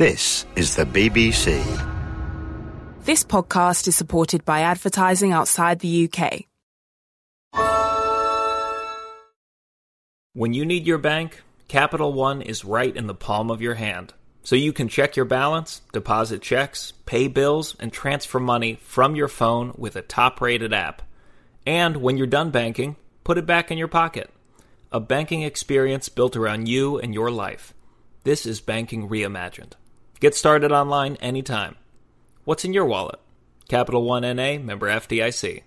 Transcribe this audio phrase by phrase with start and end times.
[0.00, 1.62] This is the BBC.
[3.04, 6.46] This podcast is supported by advertising outside the UK.
[10.32, 14.14] When you need your bank, Capital One is right in the palm of your hand.
[14.42, 19.28] So you can check your balance, deposit checks, pay bills, and transfer money from your
[19.28, 21.02] phone with a top rated app.
[21.66, 24.30] And when you're done banking, put it back in your pocket.
[24.92, 27.74] A banking experience built around you and your life.
[28.24, 29.74] This is banking reimagined.
[30.20, 31.76] Get started online anytime.
[32.44, 33.18] What's in your wallet?
[33.70, 35.62] Capital One NA, member FDIC.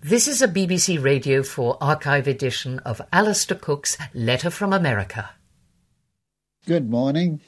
[0.00, 5.30] This is a BBC Radio 4 archive edition of Alistair Cooke's Letter from America.
[6.64, 7.40] Good morning.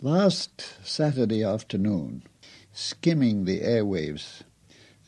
[0.00, 2.22] Last Saturday afternoon,
[2.72, 4.42] skimming the airwaves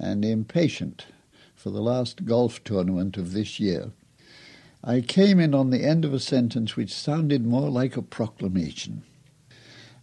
[0.00, 1.06] and impatient
[1.54, 3.92] for the last golf tournament of this year,
[4.88, 9.02] I came in on the end of a sentence which sounded more like a proclamation.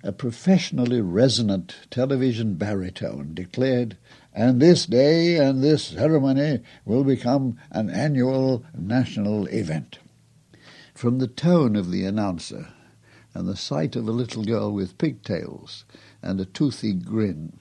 [0.04, 3.96] A professionally resonant television baritone declared,
[4.34, 10.00] and this day and this ceremony will become an annual national event.
[10.94, 12.68] From the tone of the announcer
[13.34, 15.86] and the sight of a little girl with pigtails
[16.22, 17.54] and a toothy grin,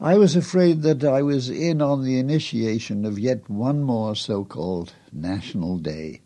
[0.00, 4.92] I was afraid that I was in on the initiation of yet one more so-called
[5.12, 6.20] National Day,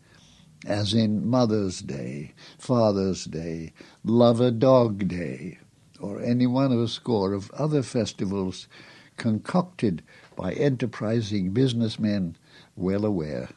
[0.67, 3.73] as in Mother's Day, Father's Day,
[4.05, 5.59] Lover Dog Day,
[5.99, 8.69] or any one of a score of other festivals
[9.17, 10.03] concocted
[10.37, 12.37] by enterprising businessmen
[12.77, 13.49] well aware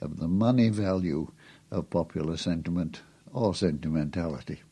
[0.00, 1.30] of the money value
[1.70, 4.62] of popular sentiment or sentimentality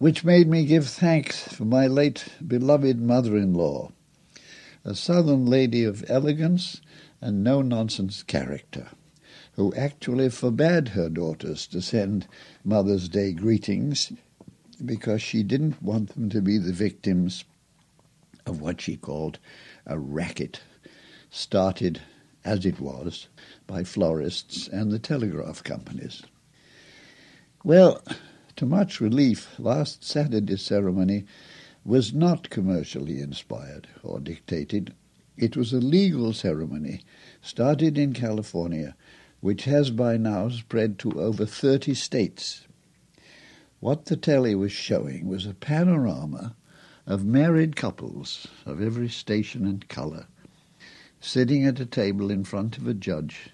[0.00, 3.92] which made me give thanks for my late beloved mother-in-law,
[4.82, 6.80] a southern lady of elegance
[7.20, 8.88] and no-nonsense character,
[9.56, 12.26] who actually forbade her daughters to send
[12.64, 14.10] Mother's Day greetings
[14.82, 17.44] because she didn't want them to be the victims
[18.46, 19.38] of what she called
[19.86, 20.62] a racket,
[21.28, 22.00] started,
[22.42, 23.28] as it was,
[23.66, 26.22] by florists and the telegraph companies.
[27.62, 28.02] Well,
[28.60, 31.24] to much relief, last Saturday's ceremony
[31.82, 34.92] was not commercially inspired or dictated.
[35.38, 37.00] It was a legal ceremony
[37.40, 38.96] started in California,
[39.40, 42.66] which has by now spread to over 30 states.
[43.78, 46.54] What the telly was showing was a panorama
[47.06, 50.26] of married couples of every station and colour,
[51.18, 53.48] sitting at a table in front of a judge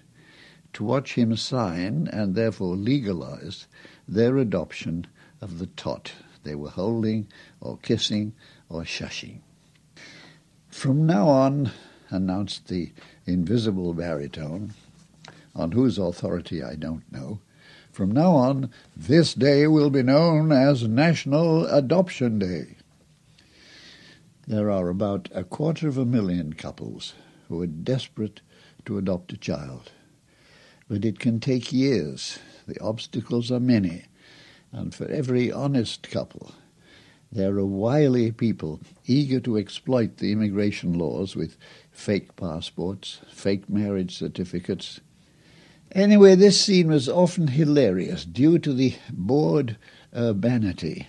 [0.77, 3.65] to watch him sign and therefore legalize
[4.07, 5.07] their adoption
[5.41, 6.11] of the tot
[6.43, 7.27] they were holding
[7.59, 8.31] or kissing
[8.69, 9.39] or shushing.
[10.69, 11.71] From now on,
[12.11, 12.91] announced the
[13.25, 14.75] invisible baritone,
[15.55, 17.39] on whose authority I don't know,
[17.91, 22.75] from now on, this day will be known as National Adoption Day.
[24.45, 27.15] There are about a quarter of a million couples
[27.47, 28.41] who are desperate
[28.85, 29.91] to adopt a child.
[30.89, 34.05] But it can take years the obstacles are many,
[34.71, 36.53] and for every honest couple,
[37.31, 41.57] there are wily people eager to exploit the immigration laws with
[41.91, 45.01] fake passports, fake marriage certificates.
[45.91, 49.77] Anyway, this scene was often hilarious due to the bored
[50.15, 51.07] urbanity,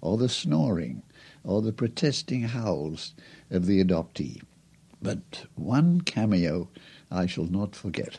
[0.00, 1.02] or the snoring,
[1.44, 3.14] or the protesting howls
[3.50, 4.40] of the adoptee.
[5.00, 6.68] But one cameo
[7.10, 8.18] I shall not forget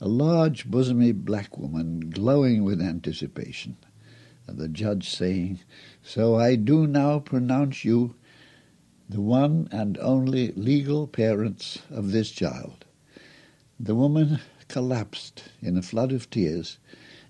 [0.00, 3.76] a large bosomy black woman glowing with anticipation,
[4.46, 5.60] and the judge saying,
[6.02, 8.14] So I do now pronounce you
[9.08, 12.84] the one and only legal parents of this child.
[13.78, 16.78] The woman collapsed in a flood of tears,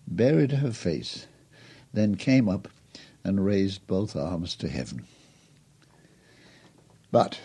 [0.07, 1.27] buried her face,
[1.93, 2.69] then came up
[3.25, 5.07] and raised both arms to heaven.
[7.11, 7.41] But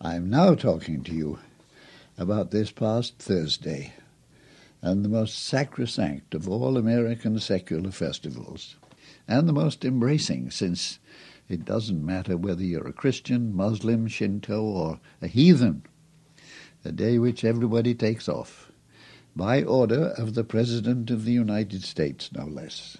[0.00, 1.38] I am now talking to you
[2.18, 3.94] about this past Thursday,
[4.86, 8.76] and the most sacrosanct of all American secular festivals,
[9.26, 11.00] and the most embracing, since
[11.48, 15.82] it doesn't matter whether you're a Christian, Muslim, Shinto, or a heathen,
[16.84, 18.70] a day which everybody takes off,
[19.34, 22.96] by order of the President of the United States, no less,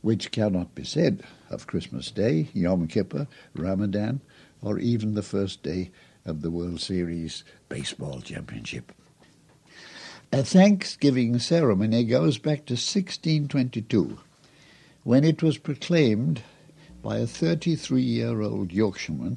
[0.00, 4.20] which cannot be said of Christmas Day, Yom Kippur, Ramadan,
[4.60, 5.90] or even the first day
[6.24, 8.92] of the World Series Baseball Championship.
[10.34, 14.18] A Thanksgiving ceremony goes back to 1622,
[15.04, 16.42] when it was proclaimed
[17.02, 19.36] by a 33-year-old Yorkshireman,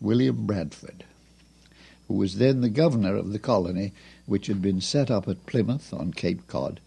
[0.00, 1.02] William Bradford,
[2.06, 3.92] who was then the governor of the colony
[4.26, 6.78] which had been set up at Plymouth on Cape Cod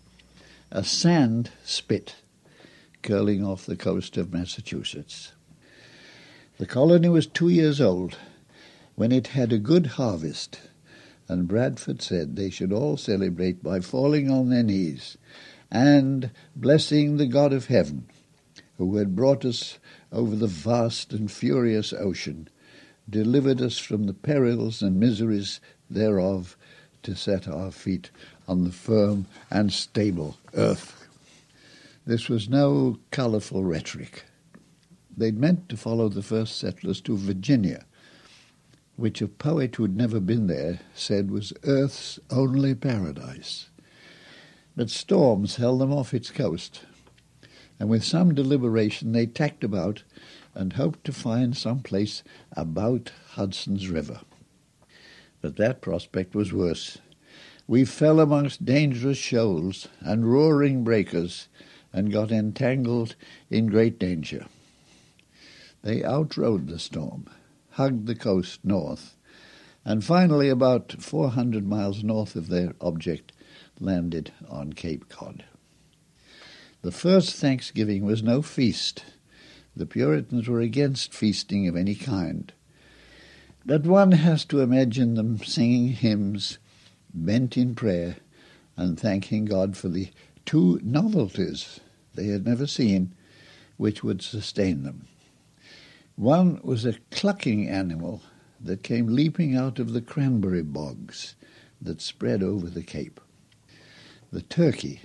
[0.71, 2.15] a sand spit
[3.01, 5.33] curling off the coast of Massachusetts.
[6.57, 8.15] The colony was two years old
[8.95, 10.61] when it had a good harvest,
[11.27, 15.17] and Bradford said they should all celebrate by falling on their knees
[15.71, 18.07] and blessing the God of heaven,
[18.77, 19.79] who had brought us
[20.11, 22.47] over the vast and furious ocean,
[23.09, 26.55] delivered us from the perils and miseries thereof,
[27.03, 28.09] to set our feet
[28.47, 31.07] on the firm and stable earth.
[32.05, 34.23] This was no colourful rhetoric.
[35.15, 37.85] They'd meant to follow the first settlers to Virginia,
[38.95, 43.69] which a poet who'd never been there said was Earth's only paradise.
[44.75, 46.81] But storms held them off its coast,
[47.79, 50.03] and with some deliberation they tacked about
[50.53, 54.21] and hoped to find some place about Hudson's River.
[55.41, 56.97] But that prospect was worse.
[57.67, 61.49] We fell amongst dangerous shoals and roaring breakers
[61.91, 63.15] and got entangled
[63.49, 64.45] in great danger.
[65.81, 67.27] They outrode the storm,
[67.75, 69.17] hugged the coast north,
[69.83, 73.33] and finally, about 400 miles north of their object,
[73.79, 75.43] landed on Cape Cod.
[76.81, 79.03] The first Thanksgiving was no feast.
[79.75, 82.53] The Puritans were against feasting of any kind.
[83.65, 86.59] But one has to imagine them singing hymns,
[87.13, 88.15] bent in prayer,
[88.77, 90.11] and thanking God for the
[90.45, 91.81] two novelties
[92.13, 93.13] they had never seen
[93.75, 95.07] which would sustain them.
[96.15, 98.21] One was a clucking animal
[98.61, 101.35] that came leaping out of the cranberry bogs
[101.81, 103.19] that spread over the Cape.
[104.31, 105.01] The turkey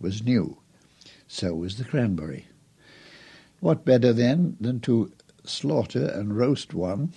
[0.00, 0.58] was new,
[1.26, 2.46] so was the cranberry.
[3.58, 5.12] What better, then, than to
[5.44, 7.12] slaughter and roast one,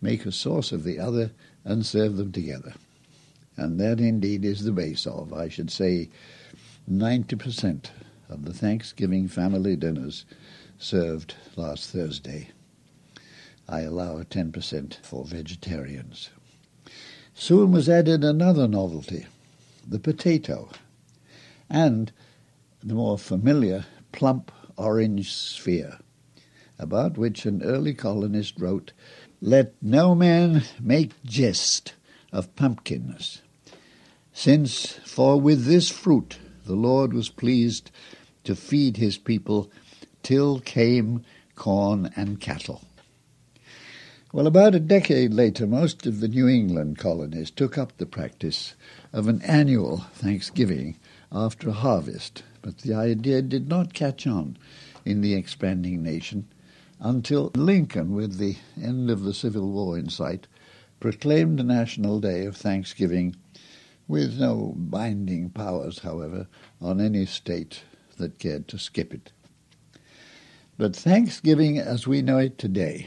[0.00, 1.32] make a sauce of the other,
[1.62, 2.72] and serve them together?
[3.58, 6.08] And that indeed is the base of, I should say,
[6.90, 7.86] 90%
[8.30, 10.24] of the Thanksgiving family dinners
[10.78, 12.50] served last Thursday.
[13.68, 16.30] I allow 10% for vegetarians.
[17.34, 19.26] Soon was added another novelty,
[19.86, 20.70] the potato,
[21.68, 22.12] and
[22.82, 25.98] the more familiar plump orange sphere,
[26.78, 28.92] about which an early colonist wrote,
[29.40, 31.94] Let no man make jest
[32.32, 33.42] of pumpkins,
[34.32, 37.90] since for with this fruit the Lord was pleased
[38.44, 39.70] to feed his people
[40.26, 41.22] till came
[41.54, 42.82] corn and cattle.
[44.32, 48.74] Well, about a decade later, most of the New England colonies took up the practice
[49.12, 50.98] of an annual Thanksgiving
[51.30, 54.58] after a harvest, but the idea did not catch on
[55.04, 56.48] in the expanding nation
[56.98, 60.48] until Lincoln, with the end of the Civil War in sight,
[60.98, 63.36] proclaimed a national day of Thanksgiving
[64.08, 66.48] with no binding powers, however,
[66.80, 67.82] on any state
[68.16, 69.30] that cared to skip it.
[70.78, 73.06] But Thanksgiving as we know it today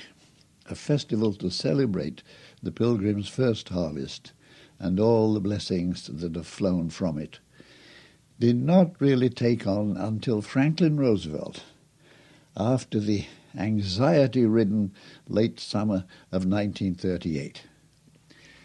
[0.65, 2.23] a festival to celebrate
[2.63, 4.33] the pilgrim's first harvest
[4.79, 7.39] and all the blessings that have flown from it,
[8.39, 11.63] did not really take on until Franklin Roosevelt,
[12.55, 13.25] after the
[13.57, 14.93] anxiety ridden
[15.27, 17.63] late summer of 1938.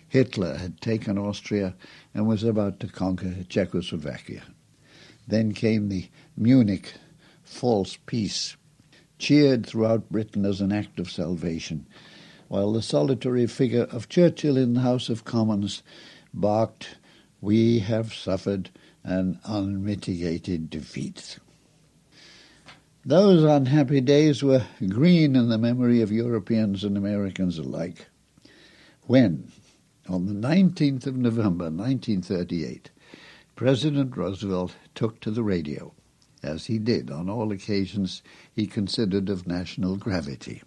[0.08, 1.74] Hitler had taken Austria
[2.14, 4.44] and was about to conquer Czechoslovakia.
[5.26, 6.94] Then came the Munich
[7.42, 8.56] false peace
[9.24, 11.86] cheered throughout Britain as an act of salvation,
[12.48, 15.82] while the solitary figure of Churchill in the House of Commons
[16.34, 16.98] barked,
[17.40, 18.68] We have suffered
[19.02, 21.38] an unmitigated defeat.
[23.02, 28.08] Those unhappy days were green in the memory of Europeans and Americans alike.
[29.04, 29.50] When,
[30.06, 32.90] on the 19th of November 1938,
[33.56, 35.94] President Roosevelt took to the radio
[36.44, 38.22] as he did on all occasions
[38.52, 40.62] he considered of national gravity.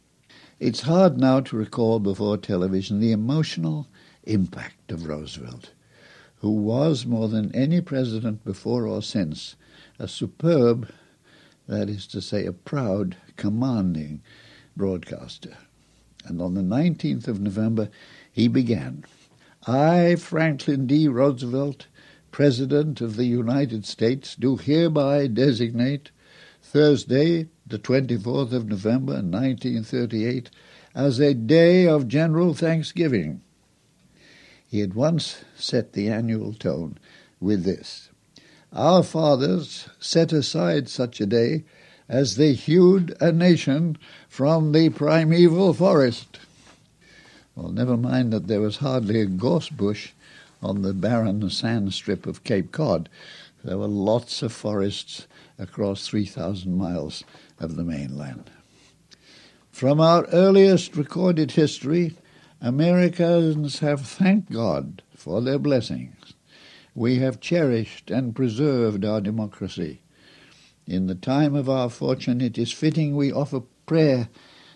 [0.60, 3.88] It's hard now to recall before television the emotional
[4.24, 5.72] impact of Roosevelt,
[6.38, 9.56] who was, more than any president before or since,
[10.00, 10.90] a superb,
[11.68, 14.22] that is to say, a proud, commanding
[14.76, 15.58] broadcaster.
[16.26, 17.90] And on the 19th of November,
[18.32, 19.06] he began
[19.66, 21.08] I, Franklin D.
[21.08, 21.88] Roosevelt,
[22.38, 26.12] President of the United States, do hereby designate
[26.62, 30.52] Thursday, the 24th of November, 1938,
[30.94, 33.42] as a day of general thanksgiving.
[34.68, 37.00] He had once set the annual tone
[37.40, 38.12] with this
[38.72, 41.64] Our fathers set aside such a day
[42.08, 43.98] as they hewed a nation
[44.30, 46.38] from the primeval forest.
[47.56, 50.12] Well, never mind that there was hardly a gorse bush
[50.62, 53.10] on the barren sand strip of Cape Cod.
[53.64, 55.28] There were lots of forests
[55.60, 57.24] across 3,000 miles
[57.60, 58.50] of the mainland.
[59.72, 62.16] From our earliest recorded history,
[62.62, 66.34] Americans have thanked God for their blessings.
[66.96, 70.02] We have cherished and preserved our democracy.
[70.88, 74.30] In the time of our fortune, it is fitting we offer prayer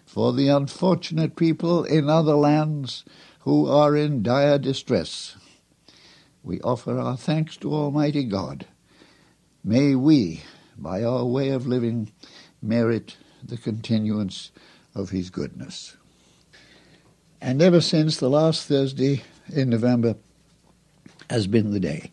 [0.06, 3.04] for the unfortunate people in other lands
[3.40, 5.36] who are in dire distress.
[6.44, 8.66] We offer our thanks to Almighty God.
[9.64, 10.42] May we,
[10.78, 12.12] by our way of living,
[12.62, 14.52] merit the continuance
[14.96, 15.98] of His goodness.
[17.40, 20.16] And ever since the last Thursday in November
[21.30, 22.12] has been the day,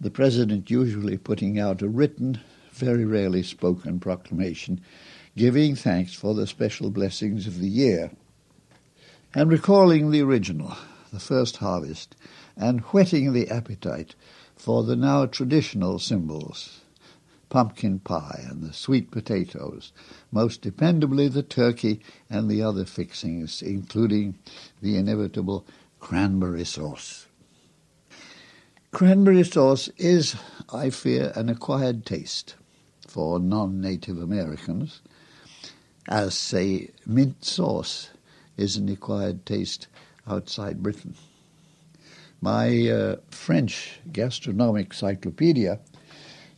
[0.00, 2.40] the President usually putting out a written,
[2.72, 4.80] very rarely spoken proclamation
[5.36, 8.10] giving thanks for the special blessings of the year
[9.34, 10.76] and recalling the original,
[11.12, 12.16] the first harvest,
[12.56, 14.14] and whetting the appetite
[14.56, 16.82] for the now traditional symbols
[17.52, 19.92] pumpkin pie and the sweet potatoes,
[20.30, 22.00] most dependably the turkey
[22.30, 24.34] and the other fixings, including
[24.80, 25.66] the inevitable
[26.00, 27.26] cranberry sauce.
[28.90, 30.34] Cranberry sauce is,
[30.72, 32.54] I fear, an acquired taste
[33.06, 35.02] for non native Americans,
[36.08, 38.08] as, say, mint sauce
[38.56, 39.88] is an acquired taste
[40.26, 41.14] outside Britain.
[42.40, 45.80] My uh, French gastronomic cyclopedia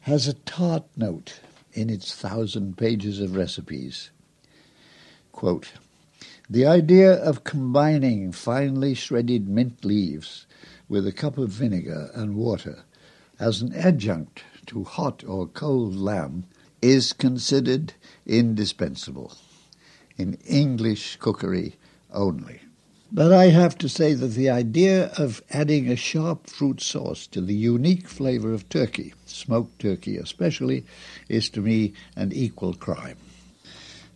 [0.00, 1.40] has a tart note
[1.73, 4.11] in its thousand pages of recipes.
[5.33, 5.73] Quote,
[6.49, 10.47] the idea of combining finely shredded mint leaves
[10.88, 12.85] with a cup of vinegar and water
[13.38, 16.44] as an adjunct to hot or cold lamb
[16.80, 17.94] is considered
[18.26, 19.33] indispensable
[20.16, 21.76] in English cookery
[22.12, 22.61] only.
[23.16, 27.40] But I have to say that the idea of adding a sharp fruit sauce to
[27.40, 30.85] the unique flavor of turkey, smoked turkey especially,
[31.28, 33.16] is to me an equal crime.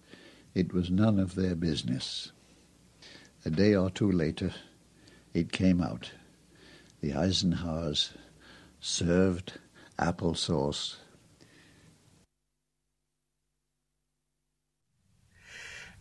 [0.53, 2.31] it was none of their business.
[3.43, 4.53] A day or two later,
[5.33, 6.11] it came out.
[7.01, 8.11] The Eisenhowers
[8.79, 9.53] served
[9.97, 10.97] applesauce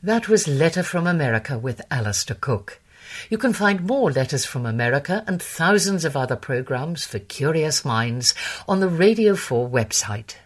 [0.02, 2.80] That was Letter from America with Alistair Cooke.
[3.28, 8.34] You can find more Letters from America and thousands of other programs for curious minds
[8.66, 10.36] on the Radio 4 website.